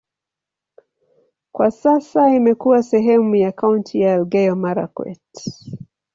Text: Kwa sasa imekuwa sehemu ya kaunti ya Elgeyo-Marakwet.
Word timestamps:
Kwa 1.51 1.71
sasa 1.71 2.29
imekuwa 2.35 2.83
sehemu 2.83 3.35
ya 3.35 3.51
kaunti 3.51 4.01
ya 4.01 4.13
Elgeyo-Marakwet. 4.13 5.33